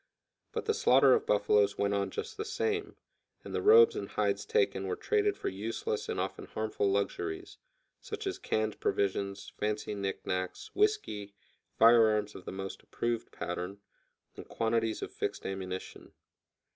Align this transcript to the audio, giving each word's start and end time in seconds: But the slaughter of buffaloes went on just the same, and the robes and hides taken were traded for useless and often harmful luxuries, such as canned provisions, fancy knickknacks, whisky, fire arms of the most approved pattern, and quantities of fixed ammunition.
But 0.51 0.65
the 0.65 0.73
slaughter 0.73 1.13
of 1.13 1.27
buffaloes 1.27 1.77
went 1.77 1.93
on 1.93 2.09
just 2.09 2.35
the 2.35 2.43
same, 2.43 2.95
and 3.43 3.53
the 3.53 3.61
robes 3.61 3.95
and 3.95 4.09
hides 4.09 4.45
taken 4.47 4.87
were 4.87 4.95
traded 4.95 5.37
for 5.37 5.47
useless 5.47 6.09
and 6.09 6.19
often 6.19 6.45
harmful 6.47 6.89
luxuries, 6.91 7.59
such 7.99 8.25
as 8.25 8.39
canned 8.39 8.79
provisions, 8.79 9.53
fancy 9.59 9.93
knickknacks, 9.93 10.71
whisky, 10.73 11.35
fire 11.77 12.07
arms 12.07 12.33
of 12.33 12.45
the 12.45 12.51
most 12.51 12.81
approved 12.81 13.31
pattern, 13.31 13.79
and 14.35 14.47
quantities 14.49 15.03
of 15.03 15.11
fixed 15.13 15.45
ammunition. 15.45 16.11